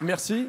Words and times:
Merci. 0.00 0.46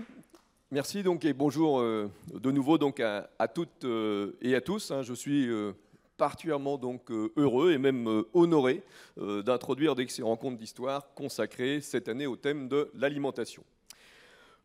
Merci 0.69 1.01
donc 1.01 1.25
et 1.25 1.33
bonjour 1.33 1.79
euh, 1.79 2.08
de 2.32 2.51
nouveau 2.51 2.77
donc 2.77 3.00
à, 3.00 3.27
toutes 3.48 3.83
euh, 3.83 4.37
et 4.43 4.53
à 4.53 4.61
tous. 4.61 4.92
Hein. 4.92 5.01
Je 5.01 5.16
suis 5.16 5.50
euh, 5.50 5.72
particulièrement 6.17 6.77
donc 6.77 7.09
heureux 7.35 7.72
et 7.72 7.80
même 7.80 8.23
honoré 8.34 8.84
d'introduire 9.18 9.96
ces 10.07 10.21
rencontres 10.21 10.57
d'histoire 10.57 11.16
consacrées 11.16 11.82
cette 11.82 12.09
année 12.09 12.27
au 12.27 12.36
thème 12.36 12.68
de 12.68 12.91
l'alimentation. 12.93 13.64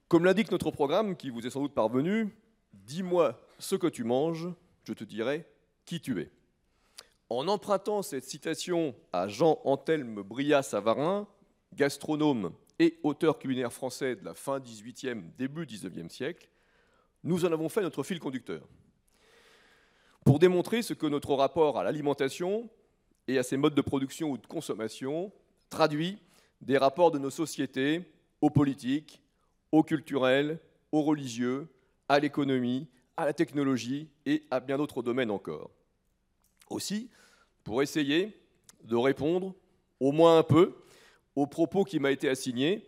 Comme 0.09 0.27
l'indique 0.27 0.51
notre 0.51 0.71
programme, 0.71 1.17
qui 1.17 1.31
vous 1.31 1.47
est 1.47 1.51
sans 1.51 1.63
doute 1.63 1.75
parvenu, 1.75 2.29
dis-moi 2.75 3.41
ce 3.59 3.77
que 3.77 3.87
tu 3.87 4.05
manges, 4.05 4.49
je 4.83 4.93
te 4.93 5.05
dirai 5.05 5.47
qui 5.87 6.01
tu 6.01 6.21
es. 6.21 6.31
En 7.31 7.49
empruntant 7.49 8.03
cette 8.03 8.25
citation 8.25 8.95
à 9.15 9.29
Jean 9.29 9.61
Anthelme 9.65 10.23
Brillat-Savarin, 10.23 11.27
gastronome 11.73 12.53
et 12.79 12.99
auteur 13.03 13.39
culinaire 13.39 13.73
français 13.73 14.17
de 14.17 14.25
la 14.25 14.35
fin 14.35 14.59
18e, 14.59 15.23
début 15.37 15.65
19e 15.65 16.09
siècle, 16.09 16.49
nous 17.23 17.45
en 17.45 17.53
avons 17.53 17.69
fait 17.69 17.83
notre 17.83 18.03
fil 18.03 18.19
conducteur. 18.19 18.63
Pour 20.25 20.39
démontrer 20.39 20.83
ce 20.83 20.95
que 20.95 21.07
notre 21.07 21.35
rapport 21.35 21.79
à 21.79 21.85
l'alimentation 21.85 22.69
et 23.29 23.39
à 23.39 23.43
ses 23.43 23.57
modes 23.57 23.75
de 23.75 23.83
production 23.83 24.31
ou 24.31 24.39
de 24.39 24.47
consommation 24.47 25.33
traduit 25.69 26.19
des 26.61 26.79
rapports 26.79 27.11
de 27.11 27.19
nos 27.19 27.31
sociétés 27.31 28.03
aux 28.41 28.51
politiques, 28.51 29.23
aux 29.73 29.83
culturels, 29.83 30.59
aux 30.93 31.03
religieux, 31.03 31.69
à 32.09 32.19
l'économie, 32.21 32.89
à 33.17 33.25
la 33.25 33.33
technologie 33.33 34.09
et 34.27 34.43
à 34.51 34.61
bien 34.61 34.77
d'autres 34.77 35.03
domaines 35.03 35.31
encore. 35.31 35.71
Aussi, 36.71 37.11
pour 37.63 37.83
essayer 37.83 38.37
de 38.85 38.97
répondre 38.97 39.55
au 40.01 40.13
moins 40.13 40.39
un 40.39 40.43
peu 40.43 40.75
au 41.37 41.47
propos 41.47 41.85
qui 41.85 41.99
m'a 41.99 42.11
été 42.11 42.29
assigné, 42.29 42.87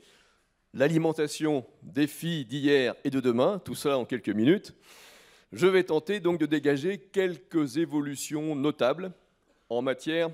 l'alimentation 0.72 1.64
des 1.82 2.06
filles 2.06 2.44
d'hier 2.44 2.94
et 3.04 3.10
de 3.10 3.20
demain, 3.20 3.60
tout 3.64 3.74
ça 3.74 3.98
en 3.98 4.04
quelques 4.04 4.28
minutes, 4.28 4.74
je 5.52 5.66
vais 5.66 5.84
tenter 5.84 6.20
donc 6.20 6.38
de 6.38 6.46
dégager 6.46 6.98
quelques 6.98 7.76
évolutions 7.76 8.54
notables 8.54 9.12
en 9.68 9.82
matière 9.82 10.30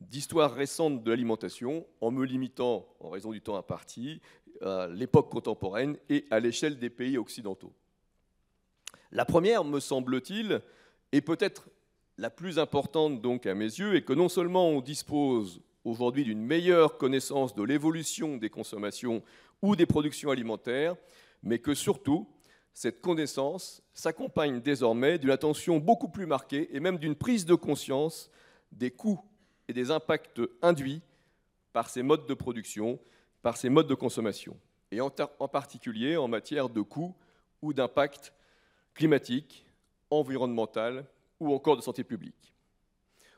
d'histoire 0.00 0.54
récente 0.54 1.02
de 1.02 1.10
l'alimentation, 1.10 1.86
en 2.00 2.10
me 2.10 2.24
limitant, 2.24 2.86
en 3.00 3.08
raison 3.08 3.32
du 3.32 3.40
temps 3.40 3.56
imparti, 3.56 4.20
à 4.62 4.88
l'époque 4.88 5.30
contemporaine 5.30 5.96
et 6.08 6.24
à 6.30 6.40
l'échelle 6.40 6.78
des 6.78 6.90
pays 6.90 7.18
occidentaux. 7.18 7.72
La 9.12 9.24
première, 9.24 9.64
me 9.64 9.80
semble-t-il, 9.80 10.60
est 11.12 11.20
peut-être 11.20 11.68
la 12.18 12.30
plus 12.30 12.58
importante 12.58 13.20
donc 13.20 13.46
à 13.46 13.54
mes 13.54 13.64
yeux, 13.64 13.94
est 13.94 14.02
que 14.02 14.12
non 14.12 14.28
seulement 14.28 14.68
on 14.68 14.80
dispose 14.80 15.62
aujourd'hui 15.86 16.24
d'une 16.24 16.42
meilleure 16.42 16.98
connaissance 16.98 17.54
de 17.54 17.62
l'évolution 17.62 18.36
des 18.36 18.50
consommations 18.50 19.22
ou 19.62 19.76
des 19.76 19.86
productions 19.86 20.30
alimentaires, 20.30 20.96
mais 21.42 21.58
que 21.58 21.74
surtout, 21.74 22.28
cette 22.74 23.00
connaissance 23.00 23.82
s'accompagne 23.94 24.60
désormais 24.60 25.18
d'une 25.18 25.30
attention 25.30 25.78
beaucoup 25.78 26.08
plus 26.08 26.26
marquée 26.26 26.68
et 26.74 26.80
même 26.80 26.98
d'une 26.98 27.14
prise 27.14 27.46
de 27.46 27.54
conscience 27.54 28.30
des 28.72 28.90
coûts 28.90 29.20
et 29.68 29.72
des 29.72 29.90
impacts 29.90 30.40
induits 30.60 31.00
par 31.72 31.88
ces 31.88 32.02
modes 32.02 32.26
de 32.26 32.34
production, 32.34 32.98
par 33.42 33.56
ces 33.56 33.68
modes 33.68 33.86
de 33.86 33.94
consommation, 33.94 34.56
et 34.90 35.00
en, 35.00 35.10
particulier 35.10 36.16
en 36.16 36.28
matière 36.28 36.68
de 36.68 36.80
coûts 36.80 37.14
ou 37.62 37.72
d'impact 37.72 38.32
climatique, 38.92 39.64
environnemental 40.10 41.06
ou 41.38 41.54
encore 41.54 41.76
de 41.76 41.82
santé 41.82 42.02
publique. 42.02 42.55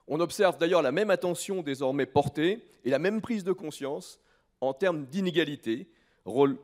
On 0.09 0.21
observe 0.21 0.57
d'ailleurs 0.59 0.83
la 0.83 0.93
même 0.93 1.11
attention 1.11 1.63
désormais 1.63 2.07
portée 2.07 2.65
et 2.85 2.91
la 2.91 2.99
même 2.99 3.21
prise 3.21 3.45
de 3.45 3.53
conscience 3.53 4.19
en 4.61 4.73
termes 4.73 5.05
d'inégalités 5.07 5.89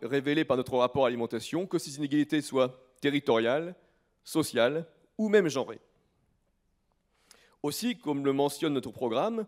révélées 0.03 0.45
par 0.45 0.57
notre 0.57 0.77
rapport 0.77 1.05
à 1.05 1.09
l'alimentation, 1.09 1.67
que 1.67 1.79
ces 1.79 1.97
inégalités 1.97 2.41
soient 2.41 2.81
territoriales, 3.01 3.75
sociales 4.25 4.87
ou 5.19 5.29
même 5.29 5.49
genrées. 5.49 5.81
Aussi, 7.63 7.97
comme 7.97 8.25
le 8.25 8.33
mentionne 8.33 8.75
notre 8.75 8.91
programme, 8.91 9.47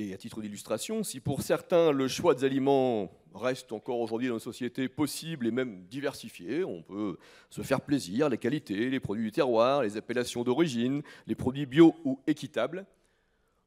et 0.00 0.14
à 0.14 0.16
titre 0.16 0.40
d'illustration, 0.40 1.02
si 1.02 1.18
pour 1.18 1.42
certains 1.42 1.90
le 1.90 2.06
choix 2.06 2.34
des 2.34 2.44
aliments 2.44 3.10
reste 3.34 3.72
encore 3.72 3.98
aujourd'hui 3.98 4.28
dans 4.28 4.34
nos 4.34 4.40
sociétés 4.40 4.88
possible 4.88 5.48
et 5.48 5.50
même 5.50 5.84
diversifié, 5.86 6.62
on 6.62 6.82
peut 6.82 7.18
se 7.50 7.62
faire 7.62 7.80
plaisir, 7.80 8.28
les 8.28 8.38
qualités, 8.38 8.90
les 8.90 9.00
produits 9.00 9.24
du 9.24 9.32
terroir, 9.32 9.82
les 9.82 9.96
appellations 9.96 10.44
d'origine, 10.44 11.02
les 11.26 11.34
produits 11.34 11.66
bio 11.66 11.96
ou 12.04 12.20
équitables. 12.28 12.86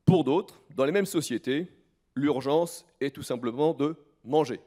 Pour 0.06 0.23
d'autres, 0.23 0.62
dans 0.75 0.85
les 0.85 0.91
mêmes 0.91 1.06
sociétés, 1.06 1.67
l'urgence 2.16 2.85
est 3.00 3.12
tout 3.12 3.23
simplement 3.23 3.73
de 3.73 3.95
manger. 4.23 4.59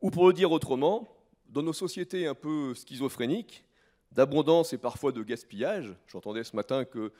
Ou 0.00 0.10
pour 0.10 0.26
le 0.26 0.32
dire 0.32 0.50
autrement, 0.50 1.08
dans 1.48 1.62
nos 1.62 1.72
sociétés 1.72 2.26
un 2.26 2.34
peu 2.34 2.74
schizophréniques, 2.74 3.64
d'abondance 4.10 4.72
et 4.72 4.78
parfois 4.78 5.12
de 5.12 5.22
gaspillage, 5.22 5.94
j'entendais 6.06 6.44
ce 6.44 6.56
matin 6.56 6.84
que 6.84 7.12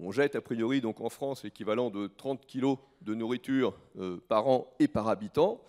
on 0.00 0.12
jette 0.12 0.36
a 0.36 0.40
priori 0.40 0.80
donc 0.80 1.00
en 1.00 1.08
France 1.08 1.42
l'équivalent 1.42 1.90
de 1.90 2.06
30 2.06 2.46
kg 2.46 2.76
de 3.02 3.14
nourriture 3.14 3.76
euh, 3.98 4.18
par 4.28 4.46
an 4.46 4.72
et 4.78 4.86
par 4.86 5.08
habitant. 5.08 5.60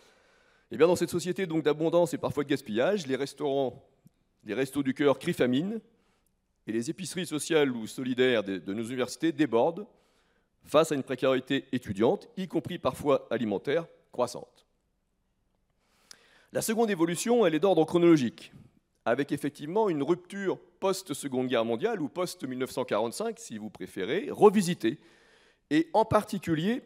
Eh 0.71 0.77
bien 0.77 0.85
dans 0.85 0.95
cette 0.95 1.09
société 1.09 1.47
donc 1.47 1.63
d'abondance 1.63 2.13
et 2.13 2.19
parfois 2.19 2.43
de 2.43 2.49
gaspillage, 2.49 3.07
les 3.07 3.15
restaurants, 3.15 3.83
les 4.43 4.53
restos 4.53 4.83
du 4.83 4.93
cœur 4.93 5.17
crient 5.17 5.33
famine 5.33 5.79
et 6.67 6.71
les 6.71 6.91
épiceries 6.91 7.25
sociales 7.25 7.71
ou 7.71 7.87
solidaires 7.87 8.43
de 8.43 8.73
nos 8.73 8.83
universités 8.83 9.31
débordent 9.31 9.87
face 10.69 10.91
à 10.91 10.95
une 10.95 11.03
précarité 11.03 11.65
étudiante, 11.71 12.29
y 12.37 12.47
compris 12.47 12.77
parfois 12.77 13.27
alimentaire, 13.31 13.87
croissante. 14.11 14.65
La 16.53 16.61
seconde 16.61 16.91
évolution, 16.91 17.45
elle 17.45 17.55
est 17.55 17.59
d'ordre 17.59 17.85
chronologique 17.85 18.53
avec 19.05 19.31
effectivement 19.31 19.89
une 19.89 20.03
rupture 20.03 20.59
post-Seconde 20.79 21.47
Guerre 21.47 21.65
mondiale 21.65 22.01
ou 22.01 22.09
post-1945, 22.09 23.39
si 23.39 23.57
vous 23.57 23.69
préférez, 23.69 24.27
revisitée, 24.29 24.99
et 25.71 25.89
en 25.93 26.05
particulier 26.05 26.83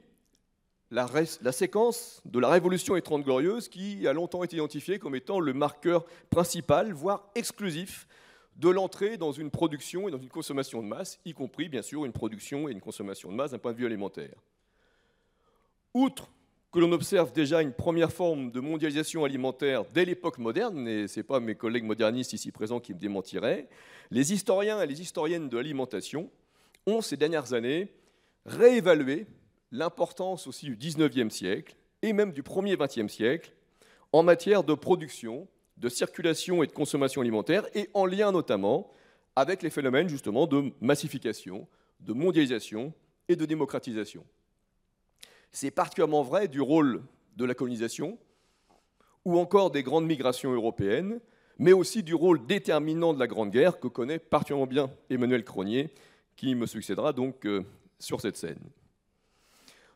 la, 0.91 1.07
séquence 1.51 2.21
de 2.23 2.39
la 2.39 2.49
Révolution 2.49 2.95
et 2.95 3.01
Trente 3.01 3.23
Glorieuses 3.23 3.67
qui 3.67 4.07
a 4.07 4.13
longtemps 4.13 4.43
été 4.43 4.57
identifiée 4.57 4.99
comme 4.99 5.15
étant 5.15 5.39
le 5.39 5.53
marqueur 5.53 6.05
principal, 6.29 6.93
voire 6.93 7.29
exclusif, 7.35 8.07
de 8.57 8.69
l'entrée 8.69 9.17
dans 9.17 9.31
une 9.31 9.51
production 9.51 10.07
et 10.07 10.11
dans 10.11 10.19
une 10.19 10.29
consommation 10.29 10.81
de 10.81 10.87
masse, 10.87 11.19
y 11.25 11.33
compris 11.33 11.69
bien 11.69 11.81
sûr 11.81 12.05
une 12.05 12.11
production 12.11 12.67
et 12.67 12.71
une 12.71 12.81
consommation 12.81 13.31
de 13.31 13.35
masse 13.35 13.51
d'un 13.51 13.59
point 13.59 13.73
de 13.73 13.77
vue 13.77 13.85
alimentaire. 13.85 14.35
Outre 15.93 16.29
que 16.71 16.79
l'on 16.79 16.91
observe 16.91 17.31
déjà 17.31 17.61
une 17.61 17.71
première 17.71 18.11
forme 18.11 18.51
de 18.51 18.59
mondialisation 18.59 19.23
alimentaire 19.25 19.85
dès 19.93 20.05
l'époque 20.05 20.39
moderne, 20.39 20.87
et 20.87 21.07
ce 21.07 21.19
n'est 21.19 21.23
pas 21.23 21.39
mes 21.39 21.55
collègues 21.55 21.83
modernistes 21.83 22.33
ici 22.33 22.51
présents 22.51 22.79
qui 22.79 22.95
me 22.95 22.99
démentiraient, 22.99 23.69
les 24.09 24.33
historiens 24.33 24.81
et 24.81 24.87
les 24.87 24.99
historiennes 24.99 25.49
de 25.49 25.57
l'alimentation 25.57 26.31
ont 26.87 27.01
ces 27.01 27.15
dernières 27.15 27.53
années 27.53 27.93
réévalué 28.45 29.27
l'importance 29.71 30.47
aussi 30.47 30.65
du 30.65 30.75
19e 30.75 31.29
siècle 31.29 31.75
et 32.01 32.11
même 32.11 32.31
du 32.31 32.43
premier 32.43 32.75
20e 32.75 33.07
siècle 33.07 33.53
en 34.11 34.23
matière 34.23 34.63
de 34.63 34.73
production, 34.73 35.47
de 35.83 35.89
circulation 35.89 36.63
et 36.63 36.67
de 36.67 36.71
consommation 36.71 37.19
alimentaire, 37.19 37.67
et 37.75 37.89
en 37.93 38.05
lien 38.05 38.31
notamment 38.31 38.89
avec 39.35 39.61
les 39.61 39.69
phénomènes 39.69 40.07
justement 40.07 40.47
de 40.47 40.71
massification, 40.79 41.67
de 41.99 42.13
mondialisation 42.13 42.93
et 43.27 43.35
de 43.35 43.45
démocratisation. 43.45 44.25
C'est 45.51 45.71
particulièrement 45.71 46.23
vrai 46.23 46.47
du 46.47 46.61
rôle 46.61 47.03
de 47.35 47.43
la 47.43 47.53
colonisation 47.53 48.17
ou 49.25 49.37
encore 49.37 49.71
des 49.71 49.83
grandes 49.83 50.05
migrations 50.05 50.53
européennes, 50.53 51.19
mais 51.57 51.73
aussi 51.73 52.01
du 52.01 52.13
rôle 52.13 52.45
déterminant 52.45 53.13
de 53.13 53.19
la 53.19 53.27
Grande 53.27 53.51
Guerre 53.51 53.81
que 53.81 53.89
connaît 53.89 54.19
particulièrement 54.19 54.67
bien 54.67 54.89
Emmanuel 55.09 55.43
Cronier, 55.43 55.93
qui 56.37 56.55
me 56.55 56.65
succédera 56.65 57.11
donc 57.11 57.45
euh, 57.45 57.61
sur 57.99 58.21
cette 58.21 58.37
scène. 58.37 58.69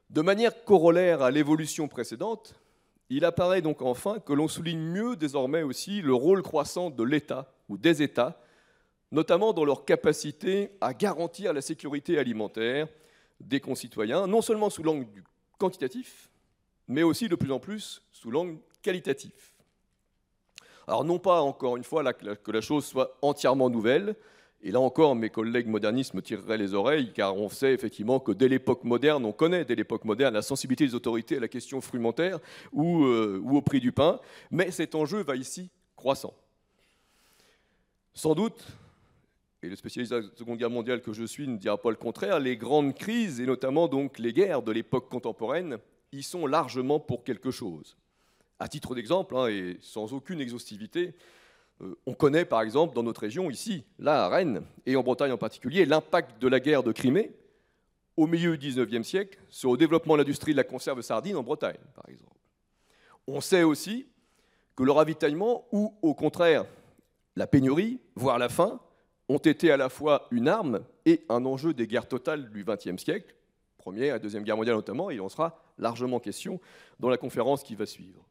De 0.09 0.21
manière 0.21 0.65
corollaire 0.65 1.21
à 1.21 1.31
l'évolution 1.31 1.87
précédente, 1.87 2.59
il 3.09 3.25
apparaît 3.25 3.61
donc 3.61 3.81
enfin 3.81 4.19
que 4.19 4.33
l'on 4.33 4.47
souligne 4.47 4.79
mieux 4.79 5.15
désormais 5.15 5.63
aussi 5.63 6.01
le 6.01 6.13
rôle 6.13 6.41
croissant 6.41 6.89
de 6.89 7.03
l'État 7.03 7.53
ou 7.69 7.77
des 7.77 8.01
États, 8.01 8.41
notamment 9.11 9.53
dans 9.53 9.63
leur 9.63 9.85
capacité 9.85 10.71
à 10.81 10.93
garantir 10.93 11.53
la 11.53 11.61
sécurité 11.61 12.17
alimentaire 12.17 12.87
des 13.39 13.59
concitoyens, 13.59 14.27
non 14.27 14.41
seulement 14.41 14.69
sous 14.69 14.83
l'angle 14.83 15.09
du 15.11 15.23
quantitatif, 15.57 16.29
mais 16.87 17.03
aussi 17.03 17.29
de 17.29 17.35
plus 17.35 17.51
en 17.51 17.59
plus 17.59 18.01
sous 18.11 18.31
l'angle 18.31 18.57
qualitatif. 18.81 19.53
Alors 20.87 21.03
non 21.03 21.19
pas, 21.19 21.41
encore 21.41 21.77
une 21.77 21.83
fois, 21.83 22.13
que 22.13 22.51
la 22.51 22.61
chose 22.61 22.85
soit 22.85 23.17
entièrement 23.21 23.69
nouvelle, 23.69 24.15
et 24.63 24.71
là 24.71 24.79
encore, 24.79 25.15
mes 25.15 25.29
collègues 25.29 25.67
modernistes 25.67 26.13
me 26.15 26.21
tireraient 26.21 26.57
les 26.57 26.73
oreilles, 26.73 27.13
car 27.13 27.35
on 27.35 27.47
sait 27.47 27.73
effectivement 27.73 28.19
que 28.19 28.31
dès 28.31 28.47
l'époque 28.47 28.83
moderne, 28.83 29.23
on 29.25 29.31
connaît 29.31 29.65
dès 29.65 29.75
l'époque 29.75 30.03
moderne 30.03 30.33
la 30.33 30.41
sensibilité 30.41 30.85
des 30.85 30.95
autorités 30.95 31.37
à 31.37 31.39
la 31.39 31.47
question 31.47 31.79
frumentaire 31.79 32.39
ou, 32.73 33.05
euh, 33.05 33.39
ou 33.43 33.57
au 33.57 33.61
prix 33.61 33.79
du 33.79 33.91
pain, 33.91 34.19
mais 34.49 34.71
cet 34.71 34.95
enjeu 34.95 35.21
va 35.21 35.35
ici 35.35 35.69
croissant. 35.95 36.33
Sans 38.13 38.33
doute, 38.33 38.65
et 39.61 39.69
le 39.69 39.75
spécialiste 39.75 40.11
de 40.11 40.17
la 40.17 40.23
Seconde 40.35 40.57
Guerre 40.57 40.69
mondiale 40.69 41.01
que 41.01 41.13
je 41.13 41.23
suis 41.23 41.47
ne 41.47 41.57
dira 41.57 41.79
pas 41.79 41.91
le 41.91 41.95
contraire, 41.95 42.39
les 42.39 42.57
grandes 42.57 42.95
crises, 42.95 43.39
et 43.39 43.45
notamment 43.45 43.87
donc 43.87 44.17
les 44.17 44.33
guerres 44.33 44.63
de 44.63 44.71
l'époque 44.71 45.09
contemporaine, 45.09 45.77
y 46.11 46.23
sont 46.23 46.47
largement 46.47 46.99
pour 46.99 47.23
quelque 47.23 47.51
chose. 47.51 47.95
À 48.59 48.67
titre 48.67 48.95
d'exemple, 48.95 49.35
hein, 49.35 49.47
et 49.47 49.77
sans 49.81 50.13
aucune 50.13 50.41
exhaustivité, 50.41 51.13
on 52.05 52.13
connaît 52.13 52.45
par 52.45 52.61
exemple 52.61 52.95
dans 52.95 53.03
notre 53.03 53.21
région, 53.21 53.49
ici, 53.49 53.83
là 53.99 54.25
à 54.25 54.29
Rennes, 54.29 54.63
et 54.85 54.95
en 54.95 55.03
Bretagne 55.03 55.31
en 55.31 55.37
particulier, 55.37 55.85
l'impact 55.85 56.41
de 56.41 56.47
la 56.47 56.59
guerre 56.59 56.83
de 56.83 56.91
Crimée 56.91 57.31
au 58.15 58.25
milieu 58.25 58.57
du 58.57 58.69
XIXe 58.69 59.07
siècle 59.07 59.39
sur 59.49 59.71
le 59.71 59.77
développement 59.77 60.15
de 60.15 60.19
l'industrie 60.19 60.53
de 60.53 60.57
la 60.57 60.63
conserve 60.63 61.01
sardine 61.01 61.35
en 61.35 61.43
Bretagne, 61.43 61.77
par 61.93 62.09
exemple. 62.09 62.35
On 63.27 63.41
sait 63.41 63.63
aussi 63.63 64.07
que 64.75 64.83
le 64.83 64.91
ravitaillement, 64.91 65.65
ou 65.71 65.93
au 66.01 66.13
contraire 66.13 66.65
la 67.35 67.45
pénurie, 67.45 67.99
voire 68.15 68.39
la 68.39 68.49
faim, 68.49 68.79
ont 69.29 69.37
été 69.37 69.71
à 69.71 69.77
la 69.77 69.89
fois 69.89 70.27
une 70.31 70.47
arme 70.47 70.81
et 71.05 71.23
un 71.29 71.45
enjeu 71.45 71.73
des 71.73 71.85
guerres 71.85 72.07
totales 72.07 72.49
du 72.49 72.63
XXe 72.63 73.01
siècle, 73.01 73.35
Première 73.77 74.15
et 74.15 74.19
Deuxième 74.19 74.43
Guerre 74.43 74.57
mondiale 74.57 74.75
notamment, 74.75 75.11
et 75.11 75.15
il 75.15 75.21
en 75.21 75.29
sera 75.29 75.61
largement 75.77 76.19
question 76.19 76.59
dans 76.99 77.09
la 77.09 77.17
conférence 77.17 77.63
qui 77.63 77.75
va 77.75 77.85
suivre. 77.85 78.25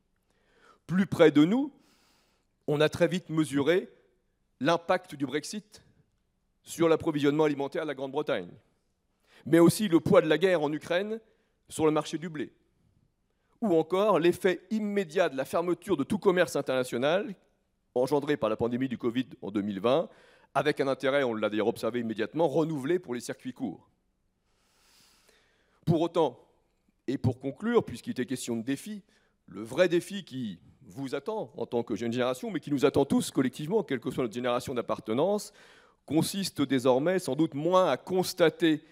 Plus 0.87 1.07
près 1.07 1.31
de 1.31 1.45
nous, 1.45 1.73
on 2.67 2.81
a 2.81 2.89
très 2.89 3.09
vite 3.09 3.31
mesuré 3.31 3.89
l'impact 4.61 5.15
du 5.15 5.27
Brexit 5.27 5.83
sur 6.63 6.89
l'approvisionnement 6.89 7.45
alimentaire 7.45 7.83
de 7.83 7.89
la 7.89 7.95
Grande-Bretagne, 7.95 8.51
mais 9.45 9.59
aussi 9.59 9.89
le 9.89 10.01
poids 10.01 10.21
de 10.21 10.29
la 10.29 10.39
guerre 10.39 10.63
en 10.63 10.73
Ukraine 10.73 11.21
sur 11.69 11.87
le 11.87 11.93
marché 11.93 12.19
du 12.19 12.29
blé, 12.29 12.53
ou 13.61 13.77
encore 13.77 14.19
l'effet 14.19 14.61
immédiat 14.71 15.29
de 15.29 15.37
la 15.37 15.45
fermeture 15.45 15.97
de 15.97 16.05
tout 16.05 16.19
commerce 16.19 16.57
international 16.57 17.35
engendré 17.95 18.37
par 18.37 18.51
la 18.51 18.57
pandémie 18.57 18.89
du 18.89 18.99
Covid 18.99 19.27
en 19.43 19.51
2020, 19.51 20.09
avec 20.55 20.81
un 20.81 20.89
intérêt, 20.89 21.23
on 21.23 21.35
l'a 21.35 21.51
d'ailleurs 21.51 21.67
observé 21.67 22.01
immédiatement, 22.01 22.49
renouvelé 22.49 22.99
pour 22.99 23.15
les 23.15 23.21
circuits 23.21 23.53
courts. 23.53 23.91
Pour 25.85 26.01
autant, 26.01 26.41
et 27.07 27.19
pour 27.19 27.39
conclure, 27.39 27.85
puisqu'il 27.85 28.11
était 28.11 28.27
question 28.27 28.57
de 28.57 28.63
défi, 28.63 29.03
le 29.47 29.63
vrai 29.63 29.89
défi 29.89 30.25
qui 30.25 30.59
vous 30.87 31.15
attend 31.15 31.53
en 31.57 31.67
tant 31.67 31.83
que 31.83 31.97
jeune 31.97 32.13
génération, 32.13 32.51
mais 32.51 32.61
qui 32.61 32.71
nous 32.71 32.85
attend 32.85 33.05
tous 33.05 33.31
collectivement, 33.31 33.83
quelle 33.83 34.01
que 34.01 34.11
soit 34.11 34.23
notre 34.23 34.35
génération 34.35 34.75
d'appartenance, 34.75 35.53
consiste 36.07 36.63
désormais 36.63 37.19
sans 37.19 37.35
doute 37.35 37.55
moins 37.55 37.91
à 37.91 37.97
constater 37.97 38.83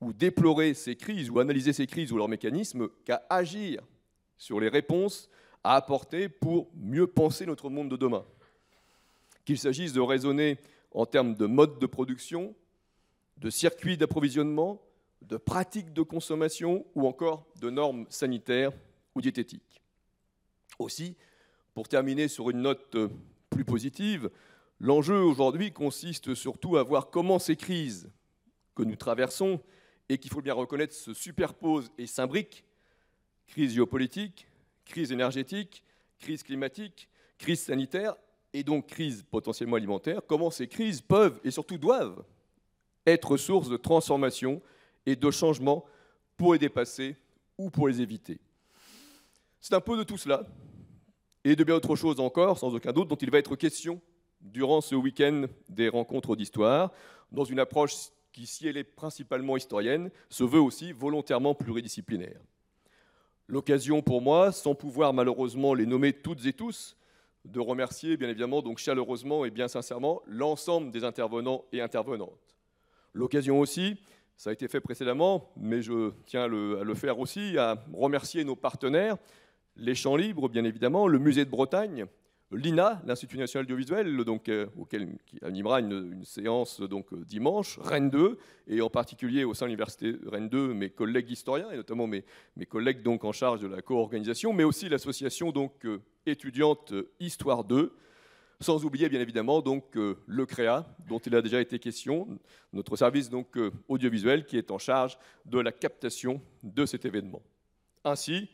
ou 0.00 0.12
déplorer 0.12 0.74
ces 0.74 0.96
crises 0.96 1.30
ou 1.30 1.40
analyser 1.40 1.72
ces 1.72 1.86
crises 1.86 2.12
ou 2.12 2.16
leurs 2.16 2.28
mécanismes 2.28 2.88
qu'à 3.04 3.22
agir 3.28 3.82
sur 4.38 4.60
les 4.60 4.68
réponses 4.68 5.28
à 5.64 5.76
apporter 5.76 6.28
pour 6.28 6.68
mieux 6.74 7.06
penser 7.06 7.46
notre 7.46 7.70
monde 7.70 7.88
de 7.88 7.96
demain. 7.96 8.24
Qu'il 9.44 9.58
s'agisse 9.58 9.92
de 9.92 10.00
raisonner 10.00 10.58
en 10.92 11.06
termes 11.06 11.34
de 11.34 11.46
mode 11.46 11.78
de 11.78 11.86
production, 11.86 12.54
de 13.38 13.50
circuits 13.50 13.96
d'approvisionnement, 13.96 14.80
de 15.22 15.36
pratiques 15.36 15.92
de 15.92 16.02
consommation 16.02 16.84
ou 16.94 17.06
encore 17.06 17.46
de 17.60 17.70
normes 17.70 18.06
sanitaires 18.10 18.72
ou 19.14 19.20
diététiques. 19.20 19.83
Aussi, 20.78 21.16
pour 21.74 21.88
terminer 21.88 22.28
sur 22.28 22.50
une 22.50 22.62
note 22.62 22.96
plus 23.50 23.64
positive, 23.64 24.30
l'enjeu 24.80 25.18
aujourd'hui 25.18 25.72
consiste 25.72 26.34
surtout 26.34 26.76
à 26.76 26.82
voir 26.82 27.10
comment 27.10 27.38
ces 27.38 27.56
crises 27.56 28.10
que 28.74 28.82
nous 28.82 28.96
traversons 28.96 29.60
et 30.08 30.18
qu'il 30.18 30.30
faut 30.30 30.42
bien 30.42 30.54
reconnaître 30.54 30.94
se 30.94 31.14
superposent 31.14 31.90
et 31.96 32.06
s'imbriquent, 32.06 32.64
crise 33.46 33.74
géopolitique, 33.74 34.48
crise 34.84 35.12
énergétique, 35.12 35.82
crise 36.18 36.42
climatique, 36.42 37.08
crise 37.38 37.60
sanitaire 37.62 38.16
et 38.52 38.62
donc 38.62 38.86
crise 38.86 39.24
potentiellement 39.30 39.76
alimentaire, 39.76 40.22
comment 40.26 40.50
ces 40.50 40.68
crises 40.68 41.00
peuvent 41.00 41.40
et 41.44 41.50
surtout 41.50 41.78
doivent 41.78 42.24
être 43.06 43.36
source 43.36 43.68
de 43.68 43.76
transformation 43.76 44.62
et 45.06 45.16
de 45.16 45.30
changement 45.30 45.84
pour 46.36 46.52
les 46.52 46.58
dépasser 46.58 47.16
ou 47.58 47.70
pour 47.70 47.88
les 47.88 48.00
éviter? 48.00 48.40
C'est 49.66 49.72
un 49.72 49.80
peu 49.80 49.96
de 49.96 50.02
tout 50.02 50.18
cela, 50.18 50.42
et 51.42 51.56
de 51.56 51.64
bien 51.64 51.76
autre 51.76 51.96
chose 51.96 52.20
encore, 52.20 52.58
sans 52.58 52.74
aucun 52.74 52.92
doute, 52.92 53.08
dont 53.08 53.16
il 53.16 53.30
va 53.30 53.38
être 53.38 53.56
question 53.56 53.98
durant 54.42 54.82
ce 54.82 54.94
week-end 54.94 55.46
des 55.70 55.88
rencontres 55.88 56.36
d'histoire, 56.36 56.92
dans 57.32 57.44
une 57.44 57.58
approche 57.58 57.94
qui, 58.30 58.46
si 58.46 58.68
elle 58.68 58.76
est 58.76 58.84
principalement 58.84 59.56
historienne, 59.56 60.10
se 60.28 60.44
veut 60.44 60.60
aussi 60.60 60.92
volontairement 60.92 61.54
pluridisciplinaire. 61.54 62.38
L'occasion 63.46 64.02
pour 64.02 64.20
moi, 64.20 64.52
sans 64.52 64.74
pouvoir 64.74 65.14
malheureusement 65.14 65.72
les 65.72 65.86
nommer 65.86 66.12
toutes 66.12 66.44
et 66.44 66.52
tous, 66.52 66.94
de 67.46 67.58
remercier 67.58 68.18
bien 68.18 68.28
évidemment 68.28 68.60
donc 68.60 68.76
chaleureusement 68.76 69.46
et 69.46 69.50
bien 69.50 69.68
sincèrement 69.68 70.20
l'ensemble 70.26 70.90
des 70.90 71.04
intervenants 71.04 71.64
et 71.72 71.80
intervenantes. 71.80 72.54
L'occasion 73.14 73.60
aussi, 73.60 73.96
ça 74.36 74.50
a 74.50 74.52
été 74.52 74.68
fait 74.68 74.82
précédemment, 74.82 75.50
mais 75.56 75.80
je 75.80 76.10
tiens 76.26 76.42
à 76.42 76.48
le 76.48 76.94
faire 76.94 77.18
aussi, 77.18 77.56
à 77.56 77.82
remercier 77.94 78.44
nos 78.44 78.56
partenaires, 78.56 79.16
les 79.76 79.94
Champs 79.94 80.16
Libres 80.16 80.48
bien 80.48 80.64
évidemment, 80.64 81.08
le 81.08 81.18
Musée 81.18 81.44
de 81.44 81.50
Bretagne, 81.50 82.06
l'INA, 82.54 83.02
l'Institut 83.06 83.38
national 83.38 83.64
audiovisuel, 83.64 84.16
donc, 84.24 84.48
euh, 84.48 84.66
auquel, 84.78 85.16
qui 85.26 85.38
animera 85.42 85.80
une, 85.80 86.24
séance 86.24 86.80
donc, 86.80 87.12
euh, 87.12 87.24
dimanche, 87.24 87.78
Rennes 87.78 88.10
2, 88.10 88.38
et 88.68 88.80
en 88.80 88.90
particulier 88.90 89.44
au 89.44 89.54
sein 89.54 89.66
de 89.66 89.68
l'Université 89.68 90.14
Rennes 90.26 90.48
2, 90.48 90.74
mes 90.74 90.90
collègues 90.90 91.30
historiens, 91.30 91.70
et 91.70 91.76
notamment 91.76 92.06
mes, 92.06 92.24
collègues 92.68 93.02
donc, 93.02 93.24
en 93.24 93.32
charge 93.32 93.60
de 93.60 93.66
la 93.66 93.82
co-organisation, 93.82 94.52
mais 94.52 94.64
aussi 94.64 94.88
l'association 94.88 95.52
donc, 95.52 95.84
euh, 95.84 96.00
étudiante 96.26 96.92
Histoire 97.20 97.64
2, 97.64 97.92
sans 98.60 98.84
oublier 98.84 99.08
bien 99.08 99.20
évidemment 99.20 99.60
donc, 99.60 99.84
le 99.94 100.46
CREA, 100.46 100.86
dont 101.08 101.18
il 101.18 101.34
a 101.34 101.42
déjà 101.42 101.60
été 101.60 101.78
question, 101.78 102.38
notre 102.72 102.96
service 102.96 103.28
donc, 103.28 103.58
audiovisuel 103.88 104.46
qui 104.46 104.56
est 104.56 104.70
en 104.70 104.78
charge 104.78 105.18
de 105.44 105.58
la 105.58 105.72
captation 105.72 106.40
de 106.62 106.86
cet 106.86 107.04
événement. 107.04 107.42
Ainsi, 108.04 108.48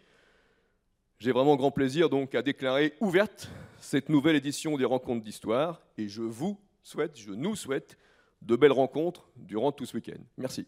j'ai 1.20 1.32
vraiment 1.32 1.54
grand 1.54 1.70
plaisir 1.70 2.08
donc 2.08 2.34
à 2.34 2.42
déclarer 2.42 2.94
ouverte 3.00 3.50
cette 3.78 4.08
nouvelle 4.08 4.36
édition 4.36 4.76
des 4.76 4.86
rencontres 4.86 5.22
d'histoire 5.22 5.82
et 5.98 6.08
je 6.08 6.22
vous 6.22 6.58
souhaite, 6.82 7.18
je 7.18 7.30
nous 7.30 7.54
souhaite 7.54 7.96
de 8.42 8.56
belles 8.56 8.72
rencontres 8.72 9.30
durant 9.36 9.70
tout 9.70 9.84
ce 9.84 9.96
week-end. 9.96 10.20
Merci. 10.38 10.66